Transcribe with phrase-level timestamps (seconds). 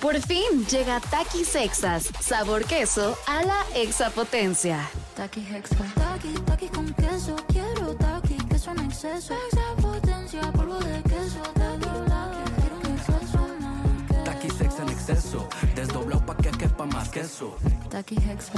[0.00, 4.88] Por fin llega Takis Sexas, sabor queso a la exapotencia.
[5.14, 5.76] Taki Hexa.
[5.94, 7.36] Taki, taki con queso.
[7.48, 9.34] Quiero taki, queso en exceso.
[9.52, 11.42] Exapotencia, polvo de queso.
[11.52, 14.24] Taki, taki, quiero un exceso más.
[14.24, 17.58] Taki sex en exceso, desdoblado pa' que quepa más queso.
[17.90, 18.52] Taki Hexa.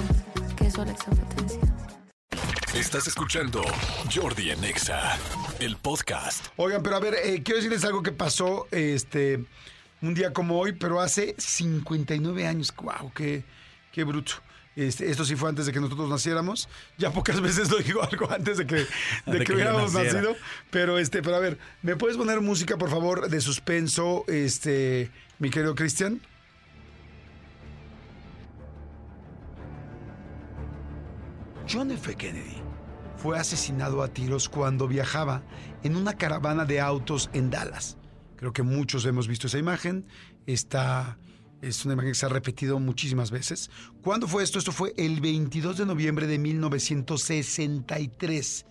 [0.56, 1.60] Queso a la exapotencia.
[2.72, 3.62] Estás escuchando
[4.14, 5.18] Jordi en Exa,
[5.58, 6.46] el podcast.
[6.56, 9.44] Oigan, pero a ver, eh, quiero decirles algo que pasó este
[10.02, 12.74] un día como hoy, pero hace 59 años.
[12.76, 13.12] ¡Wow!
[13.14, 13.44] ¡Qué,
[13.92, 14.34] qué bruto!
[14.74, 16.68] Este, esto sí fue antes de que nosotros naciéramos.
[16.98, 18.86] Ya pocas veces lo digo algo antes de que, de
[19.38, 20.34] De que hubiéramos nacido.
[20.70, 25.50] Pero este, pero a ver, ¿me puedes poner música, por favor, de suspenso, este, mi
[25.50, 26.20] querido Cristian?
[31.70, 32.16] John F.
[32.16, 32.60] Kennedy
[33.16, 35.42] fue asesinado a tiros cuando viajaba
[35.84, 37.96] en una caravana de autos en Dallas.
[38.42, 40.04] Creo que muchos hemos visto esa imagen.
[40.46, 41.16] Esta
[41.60, 43.70] es una imagen que se ha repetido muchísimas veces.
[44.02, 44.58] ¿Cuándo fue esto?
[44.58, 48.66] Esto fue el 22 de noviembre de 1963.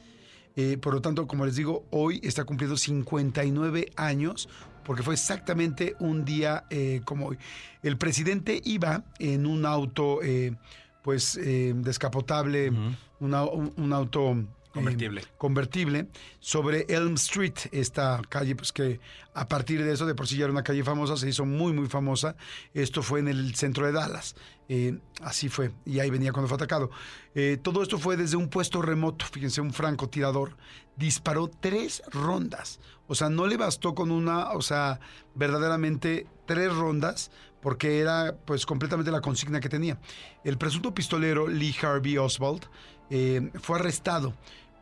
[0.58, 4.50] Eh, por lo tanto, como les digo, hoy está cumpliendo 59 años
[4.84, 7.38] porque fue exactamente un día eh, como hoy.
[7.82, 10.54] El presidente iba en un auto, eh,
[11.02, 12.74] pues, eh, descapotable,
[13.22, 14.36] una- un, un auto...
[14.74, 15.24] Convertible.
[15.38, 16.08] convertible
[16.40, 19.00] sobre Elm Street, esta calle, pues que
[19.34, 21.74] a partir de eso, de por sí ya era una calle famosa, se hizo muy,
[21.74, 22.36] muy famosa.
[22.74, 24.36] Esto fue en el centro de Dallas.
[24.70, 26.90] Eh, así fue, y ahí venía cuando fue atacado.
[27.36, 30.56] Eh, todo esto fue desde un puesto remoto, fíjense, un francotirador
[30.96, 32.80] disparó tres rondas.
[33.08, 35.00] O sea, no le bastó con una, o sea,
[35.36, 40.00] verdaderamente tres rondas, porque era pues completamente la consigna que tenía.
[40.44, 42.66] El presunto pistolero Lee Harvey Oswald
[43.12, 44.34] eh, fue arrestado,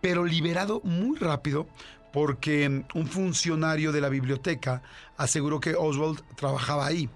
[0.02, 1.67] pero liberado muy rápido
[2.13, 4.81] porque mm, un funcionario de la biblioteca
[5.17, 7.09] aseguró que Oswald trabajaba ahí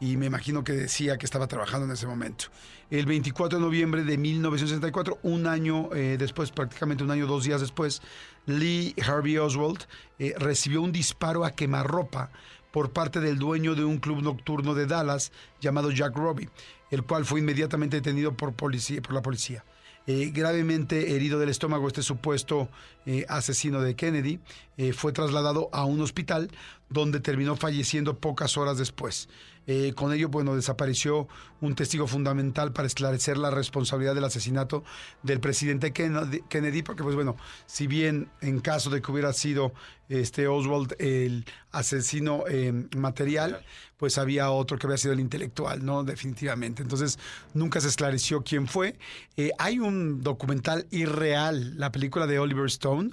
[0.00, 2.46] y me imagino que decía que estaba trabajando en ese momento.
[2.90, 7.60] El 24 de noviembre de 1964, un año eh, después, prácticamente un año, dos días
[7.60, 8.00] después,
[8.46, 9.86] Lee Harvey Oswald
[10.18, 12.30] eh, recibió un disparo a quemarropa
[12.70, 16.48] por parte del dueño de un club nocturno de Dallas llamado Jack Robbie,
[16.90, 19.64] el cual fue inmediatamente detenido por, policía, por la policía.
[20.10, 22.70] Eh, gravemente herido del estómago, este supuesto
[23.04, 24.40] eh, asesino de Kennedy
[24.78, 26.50] eh, fue trasladado a un hospital
[26.88, 29.28] donde terminó falleciendo pocas horas después.
[29.70, 31.28] Eh, con ello, bueno, desapareció
[31.60, 34.82] un testigo fundamental para esclarecer la responsabilidad del asesinato
[35.22, 37.36] del presidente Kennedy, porque, pues bueno,
[37.66, 39.74] si bien en caso de que hubiera sido
[40.08, 43.62] este Oswald el asesino eh, material,
[43.98, 46.02] pues había otro que había sido el intelectual, ¿no?
[46.02, 46.82] Definitivamente.
[46.82, 47.18] Entonces,
[47.52, 48.98] nunca se esclareció quién fue.
[49.36, 53.10] Eh, hay un documental irreal, la película de Oliver Stone,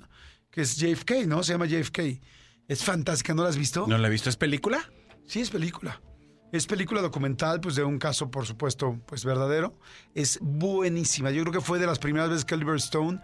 [0.51, 1.43] que es JFK, ¿no?
[1.43, 2.21] Se llama JFK.
[2.69, 3.85] Es fantástica, ¿no la has visto?
[3.89, 4.29] ¿No la he visto?
[4.29, 4.89] ¿Es película?
[5.27, 5.99] Sí, es película.
[6.55, 9.73] Es película documental, pues de un caso, por supuesto, pues verdadero.
[10.13, 11.29] Es buenísima.
[11.29, 13.19] Yo creo que fue de las primeras veces que Oliver Stone,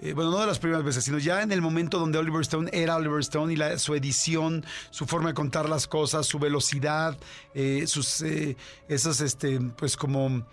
[0.00, 2.68] eh, bueno, no de las primeras veces, sino ya en el momento donde Oliver Stone
[2.72, 7.16] era Oliver Stone y su edición, su forma de contar las cosas, su velocidad,
[7.54, 8.56] eh, sus, eh,
[8.88, 10.44] esas, este, pues como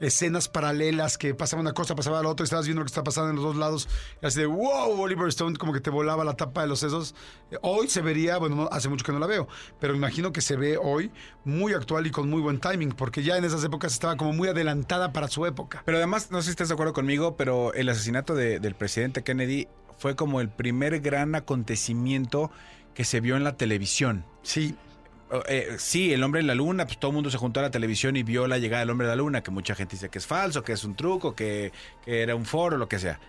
[0.00, 3.02] escenas paralelas que pasaba una cosa, pasaba la otra, y estabas viendo lo que está
[3.02, 3.88] pasando en los dos lados,
[4.22, 7.14] y así de wow, Oliver Stone, como que te volaba la tapa de los sesos.
[7.62, 9.48] Hoy se vería, bueno, no- hace mucho que no la veo,
[9.80, 11.10] pero imagino que se ve hoy
[11.44, 14.48] muy actual y con muy buen timing, porque ya en esas épocas estaba como muy
[14.48, 15.82] adelantada para su época.
[15.84, 19.22] Pero además, no sé si estás de acuerdo conmigo, pero el asesinato de- del presidente
[19.22, 19.66] Kennedy
[19.98, 22.50] fue como el primer gran acontecimiento
[22.94, 24.24] que se vio en la televisión.
[24.42, 24.74] Sí,
[25.46, 27.70] Eh, sí, el hombre en la luna, pues todo el mundo se juntó a la
[27.70, 30.18] televisión y vio la llegada del hombre a la luna, que mucha gente dice que
[30.18, 31.72] es falso, que es un truco, que,
[32.04, 33.20] que era un foro, lo que sea.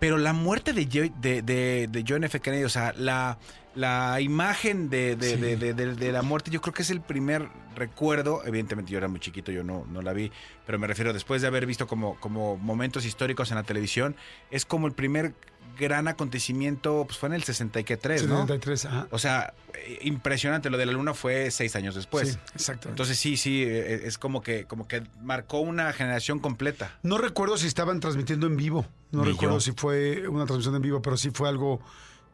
[0.00, 2.40] Pero la muerte de, Jo- de, de- de John F.
[2.40, 3.38] Kennedy, o sea, la,
[3.74, 5.36] la imagen de, de- Sí.
[5.40, 8.42] de- de- de- de la muerte, yo creo que es el primer recuerdo.
[8.44, 10.30] Evidentemente yo era muy chiquito, yo no, no la vi,
[10.66, 14.14] pero me refiero después de haber visto como, como momentos históricos en la televisión,
[14.50, 15.34] es como el primer
[15.78, 18.40] gran acontecimiento, pues fue en el 63, ¿no?
[18.42, 19.08] 73, ajá.
[19.10, 20.70] O sea, eh, impresionante.
[20.70, 22.30] Lo de la luna fue seis años después.
[22.32, 22.88] sí, exacto.
[22.88, 26.96] Entonces sí, sí, eh, es como que, como que marcó una generación completa.
[27.02, 28.86] No recuerdo si estaban transmitiendo en vivo.
[29.10, 29.60] No Ni recuerdo yo.
[29.60, 31.80] si fue una transmisión en vivo, pero sí fue algo,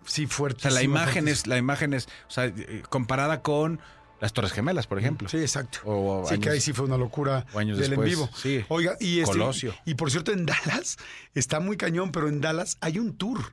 [0.05, 0.63] sí O fuerte.
[0.63, 3.81] sea, la imagen es, la imagen es, o sea, eh, comparada con
[4.25, 5.29] las Torres Gemelas, por ejemplo.
[5.29, 5.81] Sí, exacto.
[5.85, 8.31] O sí, que ahí sí fue una locura años del en después, vivo.
[8.35, 8.65] sí.
[8.69, 9.75] Oiga, y este, Colosio.
[9.85, 10.97] Y por cierto, en Dallas
[11.35, 13.53] está muy cañón, pero en Dallas hay un tour.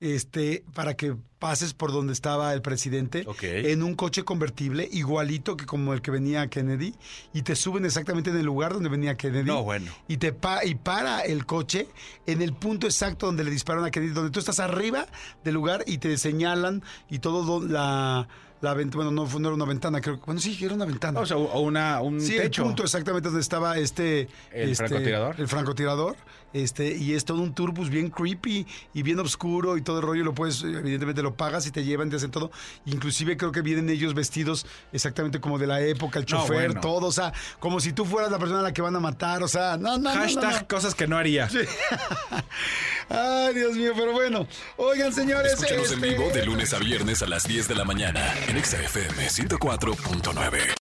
[0.00, 3.24] Este, para que pases por donde estaba el presidente
[3.70, 6.92] en un coche convertible, igualito que como el que venía Kennedy,
[7.32, 9.44] y te suben exactamente en el lugar donde venía Kennedy.
[9.46, 9.92] No, bueno.
[10.08, 11.86] Y te pa- y para el coche
[12.26, 15.06] en el punto exacto donde le dispararon a Kennedy, donde tú estás arriba
[15.44, 18.26] del lugar y te señalan y todo do- la
[18.62, 20.84] la ventana, bueno, no, fue- no era una ventana, creo que, bueno, sí, era una
[20.86, 21.20] ventana.
[21.20, 22.62] O sea, o una, un Sí, techo.
[22.62, 24.28] el punto exactamente donde estaba este...
[24.52, 25.34] ¿El este, francotirador?
[25.38, 26.16] El francotirador.
[26.54, 30.02] Este, y es todo un tour pues, bien creepy y bien oscuro y todo el
[30.04, 30.22] rollo.
[30.22, 32.50] Lo puedes, evidentemente lo pagas y te llevan, te hacen todo.
[32.84, 36.80] Inclusive creo que vienen ellos vestidos exactamente como de la época, el No, chofer, bueno.
[36.82, 37.06] todo.
[37.06, 39.42] O sea, como si tú fueras la persona a la que van a matar.
[39.42, 40.68] O sea, no, no, no, no, Hashtag no.
[40.68, 41.48] cosas que no haría.
[43.08, 44.46] Ay, Dios mío, pero bueno.
[44.76, 45.54] Oigan, señores.
[45.54, 48.22] Escúchanos en este- vivo de lunes a viernes a las 10 de la mañana
[48.52, 50.81] en Exa FM 104.9.